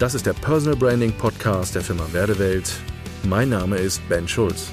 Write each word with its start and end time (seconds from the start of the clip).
Das 0.00 0.14
ist 0.14 0.24
der 0.24 0.32
Personal 0.32 0.78
Branding 0.78 1.12
Podcast 1.12 1.74
der 1.74 1.82
Firma 1.82 2.06
Werdewelt. 2.12 2.72
Mein 3.22 3.50
Name 3.50 3.76
ist 3.76 4.00
Ben 4.08 4.26
Schulz. 4.26 4.70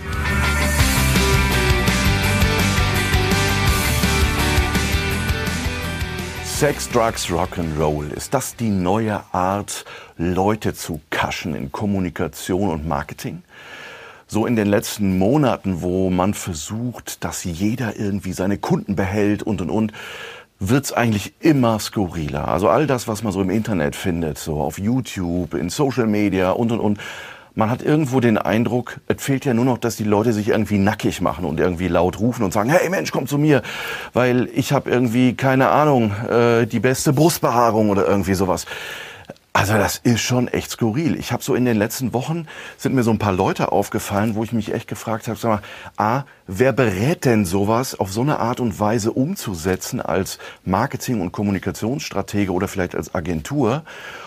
Sex, 6.46 6.88
Drugs, 6.88 7.28
Rock'n'Roll. 7.28 8.14
Ist 8.14 8.34
das 8.34 8.56
die 8.56 8.70
neue 8.70 9.22
Art, 9.34 9.84
Leute 10.16 10.74
zu 10.74 11.02
kaschen 11.10 11.56
in 11.56 11.74
Kommunikation 11.74 12.70
und 12.70 12.88
Marketing? 12.88 13.44
So 14.28 14.46
in 14.46 14.56
den 14.56 14.68
letzten 14.68 15.18
Monaten, 15.18 15.82
wo 15.82 16.10
man 16.10 16.36
versucht, 16.36 17.26
dass 17.26 17.44
jeder 17.44 17.98
irgendwie 17.98 18.32
seine 18.32 18.58
Kunden 18.58 18.96
behält 18.96 19.44
und 19.44 19.60
und 19.60 19.70
und, 19.72 19.92
wird's 20.60 20.92
eigentlich 20.92 21.34
immer 21.40 21.80
skurriler. 21.80 22.48
Also 22.48 22.70
all 22.70 22.88
das, 22.88 23.08
was 23.08 23.24
man 23.24 23.32
so 23.32 23.42
im 23.42 23.50
Internet 23.50 23.96
findet, 23.96 24.38
so 24.38 24.60
auf 24.60 24.80
YouTube, 24.80 25.54
in 25.54 25.70
Social 25.70 26.08
Media 26.08 26.52
und 26.52 26.72
und 26.72 26.80
und. 26.80 27.00
Man 27.54 27.72
hat 27.72 27.82
irgendwo 27.82 28.20
den 28.20 28.38
Eindruck, 28.38 29.00
es 29.08 29.24
fehlt 29.24 29.44
ja 29.44 29.56
nur 29.56 29.66
noch, 29.66 29.80
dass 29.80 29.96
die 29.96 30.04
Leute 30.04 30.32
sich 30.32 30.50
irgendwie 30.50 30.78
nackig 30.78 31.22
machen 31.22 31.44
und 31.44 31.60
irgendwie 31.60 31.88
laut 31.88 32.20
rufen 32.20 32.44
und 32.44 32.54
sagen, 32.54 32.70
hey 32.70 32.88
Mensch, 32.88 33.12
komm 33.12 33.26
zu 33.26 33.40
mir, 33.40 33.64
weil 34.14 34.48
ich 34.54 34.74
habe 34.74 34.92
irgendwie, 34.92 35.34
keine 35.34 35.70
Ahnung, 35.70 36.12
äh, 36.30 36.68
die 36.68 36.80
beste 36.80 37.14
Brustbehaarung 37.14 37.90
oder 37.90 38.08
irgendwie 38.08 38.36
sowas. 38.36 38.68
Also 39.58 39.74
das 39.74 39.98
ist 39.98 40.22
schon 40.22 40.48
echt 40.48 40.70
skurril. 40.70 41.16
Ich 41.16 41.32
habe 41.32 41.42
so 41.42 41.56
in 41.56 41.66
den 41.66 41.78
letzten 41.78 42.14
Wochen 42.14 42.46
sind 42.78 42.94
mir 42.94 43.02
so 43.02 43.10
ein 43.10 43.18
paar 43.18 43.34
Leute 43.34 43.72
aufgefallen, 43.72 44.36
wo 44.36 44.44
ich 44.44 44.52
mich 44.52 44.72
echt 44.72 44.88
gefragt 44.88 45.28
habe, 45.28 45.40
sag 45.40 45.50
mal, 45.50 45.62
a, 45.98 46.26
wer 46.46 46.74
berät 46.74 47.26
denn 47.26 47.44
sowas 47.44 48.00
auf 48.00 48.12
so 48.12 48.22
eine 48.22 48.38
Art 48.38 48.60
und 48.60 48.80
Weise 48.80 49.12
umzusetzen 49.12 50.00
als 50.00 50.38
Marketing- 50.64 51.22
und 51.22 51.32
Kommunikationsstratege 51.32 52.52
oder 52.52 52.68
vielleicht 52.68 52.94
als 52.94 53.16
Agentur? 53.16 53.82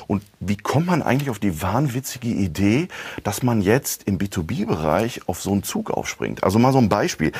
Und 0.09 0.25
wie 0.41 0.57
kommt 0.57 0.87
man 0.87 1.01
eigentlich 1.03 1.31
auf 1.31 1.39
die 1.39 1.63
wahnwitzige 1.63 2.27
Idee, 2.27 2.89
dass 3.23 3.45
man 3.45 3.63
jetzt 3.63 4.09
im 4.09 4.19
B2B-Bereich 4.19 5.29
auf 5.29 5.41
so 5.41 5.53
einen 5.53 5.63
Zug 5.63 5.93
aufspringt? 5.93 6.43
Also 6.43 6.59
mal 6.59 6.73
so 6.73 6.79
ein 6.79 6.89
Beispiel. 6.89 7.31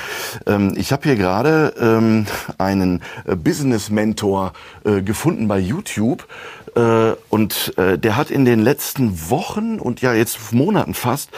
Ähm, 0.47 0.75
ich 0.77 0.93
habe 0.93 1.03
hier 1.03 1.17
gerade 1.17 1.75
ähm, 1.81 2.27
einen 2.59 3.03
äh, 3.25 3.35
Business-Mentor 3.35 4.53
äh, 4.85 5.03
gefunden 5.03 5.49
bei 5.49 5.59
YouTube 5.59 6.29
äh, 6.77 7.17
und 7.29 7.75
der 7.77 8.17
hat 8.17 8.31
in 8.31 8.45
den 8.45 8.61
letzten 8.61 9.31
Wochen 9.31 9.79
und 9.79 10.01
ja 10.01 10.15
jetzt 10.15 10.53
Monaten 10.53 10.95
fast 10.95 11.31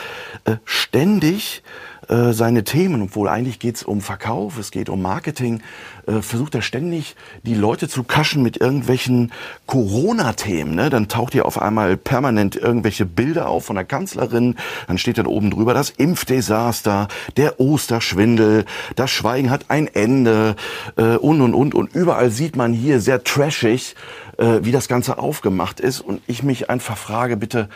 ständig 0.64 1.62
äh, 2.08 2.32
seine 2.32 2.64
Themen, 2.64 3.02
obwohl 3.02 3.28
eigentlich 3.28 3.58
geht 3.58 3.76
es 3.76 3.82
um 3.82 4.00
Verkauf, 4.00 4.58
es 4.58 4.70
geht 4.70 4.88
um 4.88 5.02
Marketing, 5.02 5.62
äh, 6.06 6.20
versucht 6.20 6.54
er 6.54 6.62
ständig 6.62 7.16
die 7.44 7.54
Leute 7.54 7.88
zu 7.88 8.02
kaschen 8.02 8.42
mit 8.42 8.56
irgendwelchen 8.56 9.32
Corona-Themen. 9.66 10.74
Ne? 10.74 10.90
Dann 10.90 11.08
taucht 11.08 11.32
hier 11.32 11.46
auf 11.46 11.60
einmal 11.60 11.96
permanent 11.96 12.56
irgendwelche 12.56 13.06
Bilder 13.06 13.48
auf 13.48 13.66
von 13.66 13.76
der 13.76 13.84
Kanzlerin, 13.84 14.56
dann 14.88 14.98
steht 14.98 15.18
dann 15.18 15.26
oben 15.26 15.50
drüber 15.50 15.74
das 15.74 15.90
Impfdesaster, 15.90 17.08
der 17.36 17.60
Osterschwindel, 17.60 18.64
das 18.96 19.10
Schweigen 19.10 19.50
hat 19.50 19.66
ein 19.68 19.86
Ende 19.86 20.56
äh, 20.96 21.16
und 21.16 21.40
und 21.40 21.54
und 21.54 21.74
und 21.74 21.94
überall 21.94 22.30
sieht 22.30 22.56
man 22.56 22.72
hier 22.72 23.00
sehr 23.00 23.22
trashig, 23.22 23.94
äh, 24.38 24.60
wie 24.62 24.72
das 24.72 24.88
Ganze 24.88 25.18
aufgemacht 25.18 25.80
ist 25.80 26.00
und 26.00 26.20
ich 26.26 26.42
mich 26.42 26.68
einfach 26.68 26.96
frage, 26.96 27.36
bitte, 27.36 27.68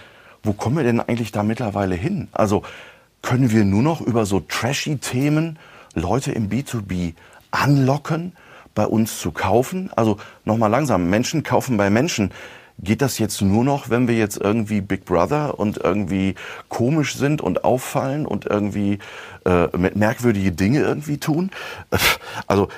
wo 0.42 0.52
kommen 0.52 0.76
wir 0.76 0.84
denn 0.84 1.00
eigentlich 1.00 1.32
da 1.32 1.42
mittlerweile 1.42 1.94
hin? 1.94 2.28
Also 2.32 2.62
können 3.26 3.50
wir 3.50 3.64
nur 3.64 3.82
noch 3.82 4.00
über 4.00 4.24
so 4.24 4.38
trashy 4.38 4.98
Themen 4.98 5.58
Leute 5.94 6.30
im 6.30 6.48
B2B 6.48 7.14
anlocken, 7.50 8.32
bei 8.72 8.86
uns 8.86 9.18
zu 9.18 9.32
kaufen? 9.32 9.90
Also 9.96 10.18
nochmal 10.44 10.70
langsam, 10.70 11.10
Menschen 11.10 11.42
kaufen 11.42 11.76
bei 11.76 11.90
Menschen. 11.90 12.30
Geht 12.78 13.02
das 13.02 13.18
jetzt 13.18 13.42
nur 13.42 13.64
noch, 13.64 13.90
wenn 13.90 14.06
wir 14.06 14.14
jetzt 14.16 14.36
irgendwie 14.36 14.80
Big 14.80 15.06
Brother 15.06 15.58
und 15.58 15.78
irgendwie 15.78 16.36
komisch 16.68 17.16
sind 17.16 17.40
und 17.40 17.64
auffallen 17.64 18.26
und 18.26 18.46
irgendwie 18.46 19.00
äh, 19.44 19.66
merkwürdige 19.76 20.52
Dinge 20.52 20.80
irgendwie 20.80 21.18
tun? 21.18 21.50
Also 22.46 22.68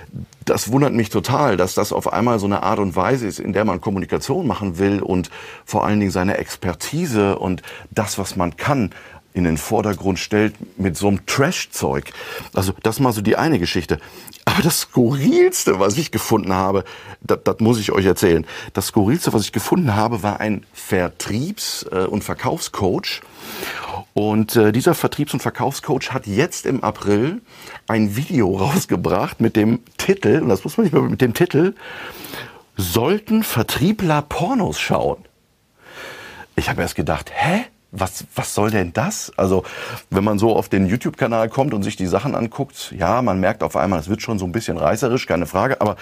das 0.47 0.72
wundert 0.72 0.94
mich 0.94 1.10
total, 1.10 1.58
dass 1.58 1.75
das 1.75 1.92
auf 1.92 2.10
einmal 2.10 2.38
so 2.38 2.47
eine 2.47 2.62
Art 2.62 2.78
und 2.78 2.97
Weise 2.97 3.26
ist, 3.26 3.38
in 3.38 3.53
der 3.53 3.66
man 3.66 3.82
Kommunikation 3.82 4.47
machen 4.47 4.78
will 4.78 5.03
und 5.03 5.31
vor 5.66 5.84
allen 5.84 6.00
Dingen 6.00 6.12
seine 6.12 6.38
Expertise 6.38 7.38
und 7.38 7.60
das, 7.91 8.19
was 8.19 8.37
man 8.37 8.56
kann, 8.56 8.92
in 9.38 9.44
den 9.44 9.56
Vordergrund 9.56 10.19
stellt 10.19 10.54
mit 10.78 10.97
so 10.97 11.09
einem 11.09 11.25
Trash-Zeug. 11.26 12.12
Also 12.54 12.72
das 12.82 13.00
mal 13.00 13.12
so 13.12 13.21
die 13.21 13.37
eine 13.37 13.59
Geschichte. 13.59 13.99
Aber 14.44 14.62
das 14.62 14.81
Skurrilste, 14.81 15.78
was 15.78 15.97
ich 15.97 16.10
gefunden 16.10 16.53
habe, 16.53 16.84
das, 17.21 17.38
das 17.44 17.60
muss 17.60 17.78
ich 17.78 17.93
euch 17.93 18.06
erzählen. 18.06 18.47
Das 18.72 18.88
Skurrilste, 18.88 19.32
was 19.32 19.43
ich 19.43 19.53
gefunden 19.53 19.94
habe, 19.94 20.22
war 20.22 20.41
ein 20.41 20.66
Vertriebs- 20.72 21.87
äh, 21.91 22.06
und 22.06 22.25
Verkaufscoach. 22.25 23.22
Und 24.15 24.56
äh, 24.56 24.72
dieser 24.72 24.94
Vertriebs- 24.94 25.32
und 25.32 25.41
Verkaufscoach 25.41 26.12
hat 26.12 26.26
jetzt 26.26 26.66
im 26.66 26.82
April 26.82 27.41
ein 27.87 28.16
Video 28.16 28.56
rausgebracht 28.59 29.41
mit 29.41 29.55
dem 29.56 29.81
Titel, 29.97 30.41
und 30.43 30.49
das 30.49 30.65
muss 30.65 30.76
man 30.76 30.84
nicht 30.84 30.93
mehr 30.93 31.03
mit 31.03 31.20
dem 31.20 31.34
Titel, 31.34 31.75
sollten 32.76 33.43
Vertriebler 33.43 34.22
Pornos 34.22 34.81
schauen? 34.81 35.25
Ich 36.56 36.69
habe 36.69 36.82
erst 36.82 36.97
gedacht, 36.97 37.31
hä? 37.32 37.66
Was, 37.91 38.25
was 38.34 38.54
soll 38.54 38.71
denn 38.71 38.93
das? 38.93 39.32
Also, 39.37 39.65
wenn 40.10 40.22
man 40.22 40.38
so 40.38 40.54
auf 40.54 40.69
den 40.69 40.87
YouTube-Kanal 40.87 41.49
kommt 41.49 41.72
und 41.72 41.82
sich 41.82 41.97
die 41.97 42.06
Sachen 42.06 42.34
anguckt, 42.34 42.93
ja, 42.97 43.22
man 43.22 43.41
merkt 43.41 43.62
auf 43.62 43.76
einmal, 43.76 43.99
es 43.99 44.09
wird 44.09 44.21
schon 44.21 44.38
so 44.38 44.44
ein 44.44 44.53
bisschen 44.53 44.76
reißerisch, 44.76 45.26
keine 45.26 45.47
Frage, 45.47 45.81
aber 45.81 45.97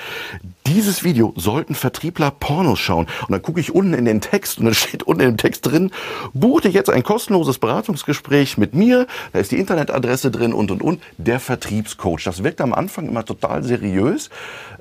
dieses 0.67 1.05
Video 1.05 1.33
sollten 1.37 1.77
Vertriebler 1.77 2.33
Pornos 2.33 2.81
schauen. 2.81 3.07
Und 3.23 3.31
dann 3.31 3.43
gucke 3.43 3.61
ich 3.61 3.73
unten 3.73 3.95
in 3.95 4.05
den 4.05 4.21
Text 4.21 4.59
und 4.59 4.65
dann 4.65 4.75
steht 4.87 5.05
unten 5.05 5.23
im 5.23 5.37
Text 5.37 5.67
drin, 5.67 5.93
buchte 6.35 6.69
jetzt 6.69 6.91
ein 6.91 7.05
kostenloses 7.05 7.59
Beratungsgespräch 7.59 8.59
mit 8.59 8.75
mir, 8.75 9.07
da 9.33 9.39
ist 9.39 9.53
die 9.53 9.59
Internetadresse 9.59 10.33
drin 10.33 10.53
und 10.53 10.73
und 10.73 10.83
und, 10.83 11.01
der 11.19 11.39
Vertriebscoach. 11.39 12.25
Das 12.25 12.43
wirkt 12.43 12.61
am 12.61 12.73
Anfang 12.73 13.07
immer 13.07 13.25
total 13.25 13.63
seriös 13.63 14.31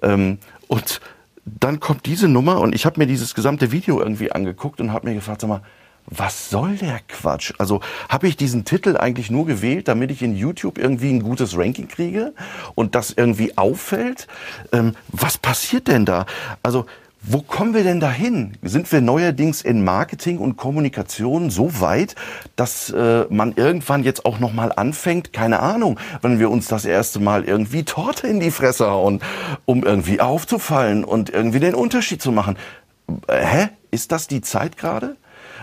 ähm, 0.01 0.39
und 0.67 1.01
dann 1.45 1.79
kommt 1.79 2.07
diese 2.07 2.27
Nummer 2.27 2.59
und 2.59 2.73
ich 2.73 2.87
habe 2.87 2.99
mir 2.99 3.05
dieses 3.05 3.35
gesamte 3.35 3.71
Video 3.71 3.99
irgendwie 3.99 4.31
angeguckt 4.31 4.81
und 4.81 4.91
habe 4.91 5.07
mir 5.07 5.13
gefragt, 5.13 5.41
sag 5.41 5.47
mal, 5.47 5.61
was 6.07 6.49
soll 6.49 6.75
der 6.75 6.99
Quatsch? 7.07 7.53
Also 7.57 7.81
habe 8.09 8.27
ich 8.27 8.37
diesen 8.37 8.65
Titel 8.65 8.97
eigentlich 8.97 9.31
nur 9.31 9.45
gewählt, 9.45 9.87
damit 9.87 10.11
ich 10.11 10.21
in 10.21 10.35
YouTube 10.35 10.77
irgendwie 10.77 11.09
ein 11.09 11.23
gutes 11.23 11.57
Ranking 11.57 11.87
kriege 11.87 12.33
und 12.75 12.95
das 12.95 13.11
irgendwie 13.11 13.57
auffällt? 13.57 14.27
Ähm, 14.71 14.95
was 15.07 15.37
passiert 15.37 15.87
denn 15.87 16.05
da? 16.05 16.25
Also 16.61 16.85
wo 17.27 17.41
kommen 17.41 17.73
wir 17.73 17.83
denn 17.83 17.99
dahin? 17.99 18.55
Sind 18.61 18.91
wir 18.91 19.01
neuerdings 19.01 19.63
in 19.63 19.83
Marketing 19.83 20.37
und 20.37 20.57
Kommunikation 20.57 21.49
so 21.49 21.81
weit, 21.81 22.13
dass 22.55 22.91
äh, 22.91 23.25
man 23.29 23.53
irgendwann 23.55 24.03
jetzt 24.03 24.25
auch 24.25 24.39
noch 24.39 24.53
mal 24.53 24.71
anfängt, 24.71 25.33
keine 25.33 25.59
Ahnung, 25.59 25.99
wenn 26.21 26.37
wir 26.37 26.51
uns 26.51 26.67
das 26.67 26.85
erste 26.85 27.19
Mal 27.19 27.43
irgendwie 27.43 27.83
Torte 27.83 28.27
in 28.27 28.39
die 28.39 28.51
Fresse 28.51 28.91
hauen, 28.91 29.21
um 29.65 29.83
irgendwie 29.83 30.21
aufzufallen 30.21 31.03
und 31.03 31.31
irgendwie 31.31 31.59
den 31.59 31.73
Unterschied 31.73 32.21
zu 32.21 32.31
machen? 32.31 32.57
Äh, 33.27 33.43
hä? 33.43 33.69
Ist 33.89 34.11
das 34.11 34.27
die 34.27 34.41
Zeit 34.41 34.77
gerade? 34.77 35.15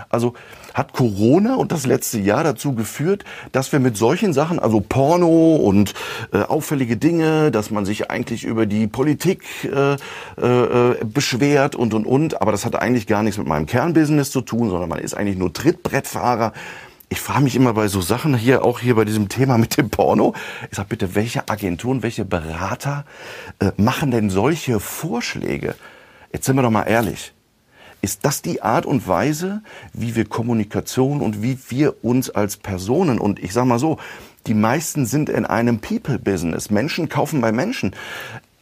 Also 0.09 0.35
hat 0.75 0.93
Corona 0.93 1.57
und 1.57 1.73
das 1.73 1.87
letzte 1.87 2.19
Jahr 2.19 2.45
dazu 2.45 2.75
geführt, 2.75 3.25
dass 3.53 3.73
wir 3.73 3.81
mit 3.81 3.97
solchen 3.97 4.33
Sachen, 4.33 4.59
also 4.59 4.81
Porno 4.81 5.57
und 5.57 5.95
äh, 6.33 6.39
auffällige 6.43 6.97
Dinge, 6.97 7.51
dass 7.51 7.71
man 7.71 7.85
sich 7.85 8.11
eigentlich 8.11 8.45
über 8.45 8.67
die 8.67 8.87
Politik 8.87 9.45
äh, 9.65 9.95
äh, 10.41 10.97
beschwert 11.05 11.75
und 11.77 11.95
und 11.95 12.07
und, 12.07 12.41
aber 12.41 12.53
das 12.53 12.65
hat 12.65 12.77
eigentlich 12.77 13.07
gar 13.07 13.23
nichts 13.23 13.39
mit 13.39 13.47
meinem 13.47 13.67
Kernbusiness 13.67 14.31
zu 14.31 14.41
tun, 14.41 14.71
sondern 14.71 14.89
man 14.89 14.99
ist 14.99 15.15
eigentlich 15.15 15.39
nur 15.39 15.53
Trittbrettfahrer. 15.53 16.53
Ich 17.13 17.21
frage 17.21 17.45
mich 17.45 17.57
immer 17.57 17.75
bei 17.75 17.89
so 17.89 18.01
Sachen 18.01 18.35
hier, 18.35 18.65
auch 18.65 18.81
hier 18.81 18.95
bei 18.95 19.05
diesem 19.05 19.29
Thema 19.29 19.59
mit 19.59 19.77
dem 19.77 19.91
Porno. 19.91 20.33
Ich 20.71 20.79
sag 20.79 20.89
bitte, 20.89 21.15
welche 21.15 21.47
Agenturen, 21.51 22.03
welche 22.03 22.25
Berater 22.25 23.05
äh, 23.59 23.73
machen 23.77 24.11
denn 24.11 24.31
solche 24.31 24.81
Vorschläge? 24.81 25.75
Jetzt 26.33 26.47
sind 26.47 26.57
wir 26.57 26.63
doch 26.63 26.71
mal 26.71 26.85
ehrlich. 26.85 27.35
Ist 28.03 28.25
das 28.25 28.43
die 28.43 28.63
Art 28.63 28.85
und 28.85 29.07
Weise, 29.07 29.63
wie 29.93 30.17
wir 30.17 30.25
Kommunikation 30.25 31.21
und 31.21 31.41
wie 31.41 31.57
wir 31.69 32.05
uns 32.05 32.31
als 32.31 32.57
Personen 32.57 33.21
und 33.21 33.39
ich 33.39 33.53
sag 33.53 33.65
mal 33.65 33.79
so, 33.79 33.99
die 34.49 34.55
meisten 34.55 35.07
sind 35.07 35.29
in 35.29 35.47
einem 35.47 35.79
People-Business. 35.79 36.71
Menschen 36.71 37.09
kaufen 37.09 37.41
bei 37.41 37.53
Menschen. 37.53 37.95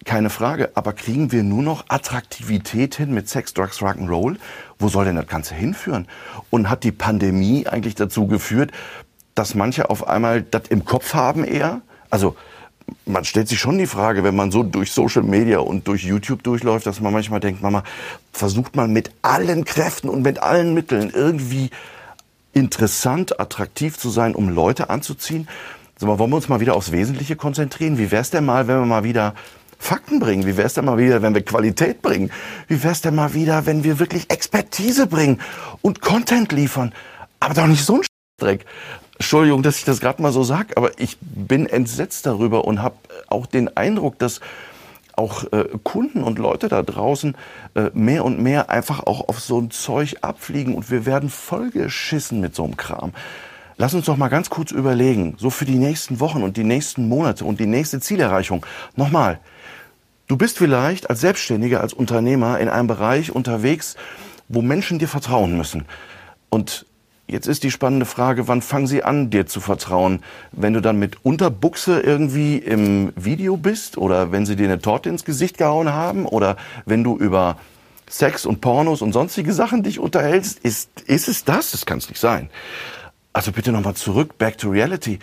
Keine 0.05 0.29
Frage. 0.29 0.73
Aber 0.75 0.93
kriegen 0.93 1.33
wir 1.33 1.43
nur 1.43 1.63
noch 1.63 1.87
Attraktivität 1.89 2.97
hin 2.97 3.15
mit 3.15 3.31
Sex, 3.31 3.55
Drugs, 3.55 3.79
Rock'n'Roll? 3.79 4.37
Wo 4.79 4.89
soll 4.89 5.07
denn 5.07 5.17
das 5.17 5.27
Ganze 5.27 5.55
hinführen? 5.55 6.07
Und 6.51 6.69
hat 6.69 6.85
die 6.85 6.93
Pandemie 6.93 7.67
eigentlich 7.67 7.95
dazu 7.95 8.27
geführt, 8.27 8.73
dass 9.35 9.55
manche 9.55 9.89
auf 9.89 10.07
einmal 10.07 10.43
das 10.43 10.69
im 10.69 10.85
Kopf 10.85 11.15
haben 11.15 11.45
eher? 11.45 11.81
Also, 12.11 12.37
man 13.07 13.25
stellt 13.25 13.49
sich 13.49 13.59
schon 13.59 13.79
die 13.79 13.87
Frage, 13.87 14.25
wenn 14.25 14.37
man 14.37 14.51
so 14.51 14.63
durch 14.63 14.93
Social 14.93 15.23
Media 15.23 15.59
und 15.59 15.89
durch 15.89 16.05
YouTube 16.05 16.43
durchläuft, 16.43 16.87
dass 16.87 17.01
man 17.01 17.13
manchmal 17.13 17.41
denkt, 17.41 17.63
Mama, 17.63 17.83
versucht 18.33 18.77
man 18.77 18.93
mit 18.93 19.11
allen 19.23 19.65
Kräften 19.65 20.09
und 20.09 20.23
mit 20.23 20.43
allen 20.43 20.75
Mitteln 20.75 21.11
irgendwie 21.15 21.71
interessant, 22.53 23.39
attraktiv 23.41 23.99
zu 23.99 24.11
sein, 24.11 24.35
um 24.35 24.49
Leute 24.49 24.91
anzuziehen. 24.91 25.49
Sag 25.99 26.09
mal, 26.09 26.19
wollen 26.19 26.31
wir 26.31 26.37
uns 26.37 26.49
mal 26.49 26.61
wieder 26.61 26.75
aufs 26.75 26.93
Wesentliche 26.93 27.37
konzentrieren? 27.37 27.99
Wie 27.99 28.11
wär's 28.11 28.31
denn 28.31 28.45
mal, 28.45 28.67
wenn 28.69 28.79
wir 28.79 28.87
mal 28.87 29.05
wieder 29.05 29.35
Fakten 29.79 30.21
bringen? 30.21 30.47
Wie 30.47 30.57
wäre 30.57 30.67
es 30.67 30.75
denn 30.75 30.85
mal 30.85 30.99
wieder, 30.99 31.23
wenn 31.23 31.35
wir 31.35 31.43
Qualität 31.43 32.03
bringen? 32.03 32.31
Wie 32.69 32.83
wäre 32.83 32.93
es 32.93 33.01
denn 33.01 33.15
mal 33.15 33.35
wieder, 33.35 33.67
wenn 33.67 33.85
wir 33.85 33.99
wirklich 33.99 34.31
Expertise 34.31 35.07
bringen 35.07 35.41
und 35.83 36.01
Content 36.01 36.53
liefern? 36.53 36.93
Aber 37.39 37.55
doch 37.55 37.67
nicht 37.67 37.85
so 37.85 37.97
ein 37.97 38.03
Dreck. 38.39 38.67
Entschuldigung, 39.21 39.63
dass 39.63 39.77
ich 39.77 39.85
das 39.85 40.01
gerade 40.01 40.23
mal 40.23 40.33
so 40.33 40.43
sage, 40.43 40.79
aber 40.79 40.99
ich 40.99 41.19
bin 41.21 41.67
entsetzt 41.67 42.25
darüber 42.25 42.65
und 42.65 42.81
habe 42.81 42.97
auch 43.29 43.45
den 43.45 43.77
Eindruck, 43.77 44.19
dass 44.19 44.41
auch 45.15 45.45
äh, 45.53 45.67
Kunden 45.85 46.23
und 46.23 46.39
Leute 46.39 46.69
da 46.69 46.83
draußen 46.83 47.37
äh, 47.75 47.91
mehr 47.93 48.25
und 48.25 48.41
mehr 48.41 48.71
einfach 48.71 49.01
auch 49.01 49.29
auf 49.29 49.39
so 49.39 49.61
ein 49.61 49.71
Zeug 49.71 50.17
abfliegen 50.23 50.75
und 50.75 50.91
wir 50.91 51.05
werden 51.05 51.29
vollgeschissen 51.29 52.41
mit 52.41 52.55
so 52.55 52.65
einem 52.65 52.79
Kram. 52.79 53.13
Lass 53.77 53.93
uns 53.93 54.07
doch 54.07 54.17
mal 54.17 54.29
ganz 54.29 54.49
kurz 54.49 54.71
überlegen, 54.71 55.35
so 55.37 55.51
für 55.51 55.67
die 55.67 55.77
nächsten 55.77 56.19
Wochen 56.19 56.43
und 56.43 56.57
die 56.57 56.65
nächsten 56.65 57.07
Monate 57.07 57.45
und 57.45 57.61
die 57.61 57.67
nächste 57.67 58.01
Zielerreichung. 58.01 58.65
Nochmal, 58.97 59.39
du 60.29 60.39
bist 60.39 60.57
vielleicht 60.57 61.11
als 61.11 61.21
Selbstständiger, 61.21 61.83
als 61.83 61.93
Unternehmer 61.93 62.59
in 62.59 62.71
einem 62.71 62.89
Bereich 62.89 63.33
unterwegs, 63.33 63.97
wo 64.49 64.63
Menschen 64.63 64.99
dir 64.99 65.09
vertrauen 65.09 65.59
müssen. 65.59 65.85
Und 66.49 66.87
Jetzt 67.31 67.47
ist 67.47 67.63
die 67.63 67.71
spannende 67.71 68.07
Frage, 68.07 68.49
wann 68.49 68.61
fangen 68.61 68.89
sie 68.89 69.05
an, 69.05 69.31
dir 69.31 69.47
zu 69.47 69.61
vertrauen? 69.61 70.25
Wenn 70.51 70.73
du 70.73 70.81
dann 70.81 70.99
mit 70.99 71.25
Unterbuchse 71.25 72.01
irgendwie 72.01 72.57
im 72.57 73.13
Video 73.15 73.57
bist 73.57 73.97
oder 73.97 74.33
wenn 74.33 74.47
sie 74.47 74.57
dir 74.57 74.65
eine 74.65 74.81
Torte 74.81 75.11
ins 75.11 75.25
Gesicht 75.25 75.57
gehauen 75.57 75.93
haben 75.93 76.27
oder 76.27 76.57
wenn 76.87 77.05
du 77.05 77.17
über 77.17 77.57
Sex 78.09 78.47
und 78.47 78.61
Pornos 78.61 79.01
und 79.01 79.13
sonstige 79.13 79.53
Sachen 79.53 79.85
dich 79.85 80.01
unterhältst, 80.01 80.59
ist, 80.59 81.03
ist 81.03 81.29
es 81.29 81.45
das? 81.45 81.71
Das 81.71 81.87
kann 81.87 81.99
es 81.99 82.09
nicht 82.09 82.21
sein. 82.21 82.51
Also 83.33 83.53
bitte 83.53 83.71
nochmal 83.71 83.95
zurück, 83.95 84.37
back 84.37 84.59
to 84.59 84.69
reality. 84.69 85.21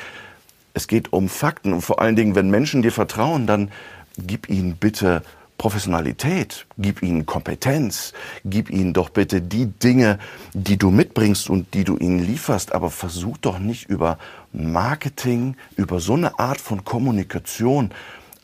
Es 0.74 0.88
geht 0.88 1.12
um 1.12 1.28
Fakten 1.28 1.74
und 1.74 1.82
vor 1.82 2.00
allen 2.00 2.16
Dingen, 2.16 2.36
wenn 2.36 2.50
Menschen 2.50 2.84
dir 2.84 2.94
vertrauen, 2.94 3.48
dann 3.48 3.70
gib 4.18 4.48
ihnen 4.48 4.78
bitte 4.78 5.24
Professionalität, 5.58 6.68
gib 6.78 7.02
ihnen 7.02 7.26
Kompetenz, 7.26 8.14
gib 8.46 8.70
ihnen 8.70 8.94
doch 8.94 9.10
bitte 9.10 9.42
die 9.42 9.66
Dinge, 9.66 10.20
die 10.54 10.78
du 10.78 10.92
mitbringst 10.92 11.50
und 11.50 11.74
die 11.74 11.84
du 11.84 11.98
ihnen 11.98 12.20
lieferst, 12.20 12.74
aber 12.74 12.92
versuch 12.92 13.38
doch 13.38 13.58
nicht 13.58 13.90
über 13.90 14.20
Marketing, 14.54 15.56
über 15.76 16.00
so 16.00 16.14
eine 16.14 16.38
Art 16.40 16.62
von 16.62 16.86
Kommunikation 16.86 17.92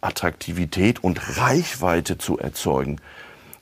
Attraktivität 0.01 1.03
und 1.03 1.37
Reichweite 1.37 2.17
zu 2.17 2.37
erzeugen. 2.37 2.99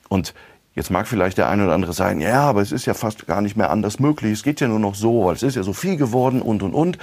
Und 0.08 0.34
Jetzt 0.74 0.90
mag 0.90 1.06
vielleicht 1.06 1.36
der 1.36 1.50
eine 1.50 1.64
oder 1.64 1.74
andere 1.74 1.92
sagen, 1.92 2.20
ja, 2.22 2.40
aber 2.44 2.62
es 2.62 2.72
ist 2.72 2.86
ja 2.86 2.94
fast 2.94 3.26
gar 3.26 3.42
nicht 3.42 3.56
mehr 3.56 3.68
anders 3.68 4.00
möglich. 4.00 4.32
Es 4.32 4.42
geht 4.42 4.60
ja 4.60 4.68
nur 4.68 4.78
noch 4.78 4.94
so, 4.94 5.26
weil 5.26 5.34
es 5.34 5.42
ist 5.42 5.54
ja 5.54 5.62
so 5.62 5.74
viel 5.74 5.96
geworden 5.98 6.40
und, 6.40 6.62
und, 6.62 6.72
und. 6.72 6.96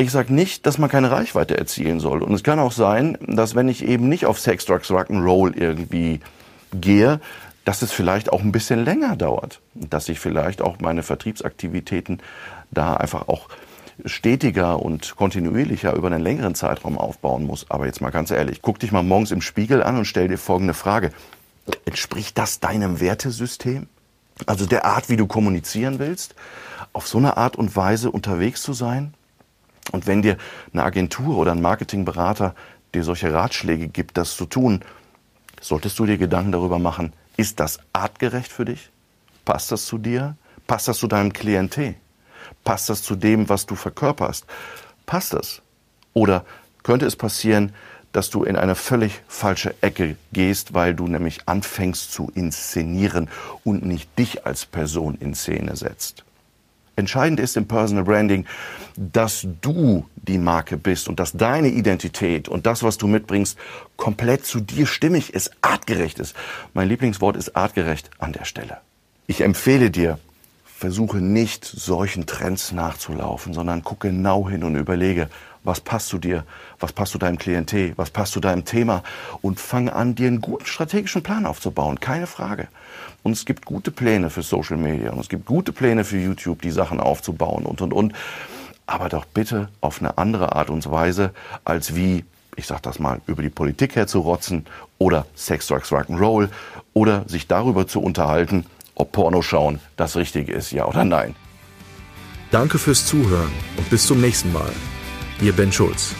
Ich 0.00 0.12
sage 0.12 0.32
nicht, 0.32 0.64
dass 0.64 0.78
man 0.78 0.88
keine 0.88 1.10
Reichweite 1.10 1.58
erzielen 1.58 2.00
soll. 2.00 2.22
Und 2.22 2.32
es 2.32 2.42
kann 2.42 2.58
auch 2.58 2.72
sein, 2.72 3.18
dass 3.20 3.54
wenn 3.54 3.68
ich 3.68 3.84
eben 3.84 4.08
nicht 4.08 4.24
auf 4.24 4.40
Sex, 4.40 4.64
Drugs, 4.64 4.90
Rock'n'Roll 4.90 5.54
irgendwie 5.54 6.20
gehe, 6.72 7.20
dass 7.66 7.82
es 7.82 7.92
vielleicht 7.92 8.32
auch 8.32 8.40
ein 8.40 8.50
bisschen 8.50 8.82
länger 8.82 9.14
dauert. 9.14 9.60
Dass 9.74 10.08
ich 10.08 10.18
vielleicht 10.18 10.62
auch 10.62 10.78
meine 10.80 11.02
Vertriebsaktivitäten 11.02 12.22
da 12.70 12.94
einfach 12.94 13.28
auch 13.28 13.50
stetiger 14.06 14.80
und 14.80 15.16
kontinuierlicher 15.16 15.92
über 15.92 16.06
einen 16.06 16.22
längeren 16.22 16.54
Zeitraum 16.54 16.96
aufbauen 16.96 17.46
muss. 17.46 17.66
Aber 17.68 17.84
jetzt 17.84 18.00
mal 18.00 18.08
ganz 18.08 18.30
ehrlich, 18.30 18.62
guck 18.62 18.78
dich 18.78 18.92
mal 18.92 19.02
morgens 19.02 19.32
im 19.32 19.42
Spiegel 19.42 19.82
an 19.82 19.98
und 19.98 20.06
stell 20.06 20.28
dir 20.28 20.38
folgende 20.38 20.72
Frage. 20.72 21.12
Entspricht 21.84 22.38
das 22.38 22.58
deinem 22.58 23.00
Wertesystem? 23.00 23.86
Also 24.46 24.64
der 24.64 24.86
Art, 24.86 25.10
wie 25.10 25.18
du 25.18 25.26
kommunizieren 25.26 25.98
willst? 25.98 26.34
Auf 26.94 27.06
so 27.06 27.18
eine 27.18 27.36
Art 27.36 27.56
und 27.56 27.76
Weise 27.76 28.10
unterwegs 28.10 28.62
zu 28.62 28.72
sein? 28.72 29.12
Und 29.92 30.06
wenn 30.06 30.22
dir 30.22 30.36
eine 30.72 30.84
Agentur 30.84 31.36
oder 31.36 31.52
ein 31.52 31.62
Marketingberater 31.62 32.54
dir 32.94 33.04
solche 33.04 33.32
Ratschläge 33.32 33.88
gibt, 33.88 34.16
das 34.16 34.36
zu 34.36 34.46
tun, 34.46 34.80
solltest 35.60 35.98
du 35.98 36.06
dir 36.06 36.18
Gedanken 36.18 36.52
darüber 36.52 36.78
machen, 36.78 37.12
ist 37.36 37.60
das 37.60 37.80
artgerecht 37.92 38.52
für 38.52 38.64
dich? 38.64 38.90
Passt 39.44 39.72
das 39.72 39.86
zu 39.86 39.98
dir? 39.98 40.36
Passt 40.66 40.88
das 40.88 40.98
zu 40.98 41.06
deinem 41.06 41.32
Klientel? 41.32 41.94
Passt 42.64 42.88
das 42.88 43.02
zu 43.02 43.16
dem, 43.16 43.48
was 43.48 43.66
du 43.66 43.74
verkörperst? 43.74 44.46
Passt 45.06 45.32
das? 45.32 45.62
Oder 46.12 46.44
könnte 46.82 47.06
es 47.06 47.16
passieren, 47.16 47.72
dass 48.12 48.30
du 48.30 48.44
in 48.44 48.56
eine 48.56 48.74
völlig 48.74 49.22
falsche 49.28 49.74
Ecke 49.82 50.16
gehst, 50.32 50.74
weil 50.74 50.94
du 50.94 51.06
nämlich 51.06 51.40
anfängst 51.46 52.12
zu 52.12 52.30
inszenieren 52.34 53.28
und 53.64 53.84
nicht 53.84 54.18
dich 54.18 54.46
als 54.46 54.66
Person 54.66 55.16
in 55.20 55.34
Szene 55.34 55.76
setzt? 55.76 56.24
Entscheidend 57.00 57.40
ist 57.40 57.56
im 57.56 57.66
Personal 57.66 58.04
Branding, 58.04 58.46
dass 58.96 59.46
du 59.62 60.06
die 60.16 60.38
Marke 60.38 60.76
bist 60.76 61.08
und 61.08 61.18
dass 61.18 61.32
deine 61.32 61.68
Identität 61.68 62.48
und 62.48 62.66
das, 62.66 62.82
was 62.82 62.98
du 62.98 63.06
mitbringst, 63.06 63.58
komplett 63.96 64.44
zu 64.44 64.60
dir 64.60 64.86
stimmig 64.86 65.32
ist, 65.34 65.50
artgerecht 65.62 66.18
ist. 66.18 66.36
Mein 66.74 66.88
Lieblingswort 66.88 67.36
ist 67.36 67.56
artgerecht 67.56 68.10
an 68.18 68.32
der 68.32 68.44
Stelle. 68.44 68.78
Ich 69.26 69.40
empfehle 69.40 69.90
dir, 69.90 70.18
versuche 70.80 71.18
nicht 71.18 71.66
solchen 71.66 72.24
Trends 72.24 72.72
nachzulaufen, 72.72 73.52
sondern 73.52 73.84
gucke 73.84 74.08
genau 74.08 74.48
hin 74.48 74.64
und 74.64 74.76
überlege, 74.76 75.28
was 75.62 75.78
passt 75.82 76.08
zu 76.08 76.16
dir, 76.16 76.44
was 76.78 76.94
passt 76.94 77.12
zu 77.12 77.18
deinem 77.18 77.36
Klientel, 77.36 77.92
was 77.96 78.10
passt 78.10 78.32
zu 78.32 78.40
deinem 78.40 78.64
Thema 78.64 79.02
und 79.42 79.60
fang 79.60 79.90
an, 79.90 80.14
dir 80.14 80.28
einen 80.28 80.40
guten 80.40 80.64
strategischen 80.64 81.22
Plan 81.22 81.44
aufzubauen, 81.44 82.00
keine 82.00 82.26
Frage. 82.26 82.68
Und 83.22 83.32
es 83.32 83.44
gibt 83.44 83.66
gute 83.66 83.90
Pläne 83.90 84.30
für 84.30 84.40
Social 84.40 84.78
Media 84.78 85.10
und 85.10 85.18
es 85.20 85.28
gibt 85.28 85.44
gute 85.44 85.72
Pläne 85.72 86.02
für 86.02 86.16
YouTube, 86.16 86.62
die 86.62 86.70
Sachen 86.70 86.98
aufzubauen 86.98 87.66
und, 87.66 87.82
und, 87.82 87.92
und. 87.92 88.14
Aber 88.86 89.10
doch 89.10 89.26
bitte 89.26 89.68
auf 89.82 90.00
eine 90.00 90.16
andere 90.16 90.56
Art 90.56 90.70
und 90.70 90.90
Weise, 90.90 91.34
als 91.62 91.94
wie, 91.94 92.24
ich 92.56 92.66
sag 92.66 92.82
das 92.82 92.98
mal, 92.98 93.20
über 93.26 93.42
die 93.42 93.50
Politik 93.50 93.96
herzurotzen 93.96 94.64
oder 94.96 95.26
Sex, 95.34 95.66
Drugs, 95.66 95.92
Rock'n'Roll 95.92 96.48
oder 96.94 97.28
sich 97.28 97.48
darüber 97.48 97.86
zu 97.86 98.00
unterhalten, 98.00 98.64
ob 98.94 99.12
Porno 99.12 99.42
schauen 99.42 99.80
das 99.96 100.16
Richtige 100.16 100.52
ist, 100.52 100.72
ja 100.72 100.86
oder 100.86 101.04
nein. 101.04 101.34
Danke 102.50 102.78
fürs 102.78 103.06
Zuhören 103.06 103.52
und 103.76 103.88
bis 103.90 104.06
zum 104.06 104.20
nächsten 104.20 104.52
Mal. 104.52 104.72
Ihr 105.40 105.52
Ben 105.52 105.72
Schulz. 105.72 106.14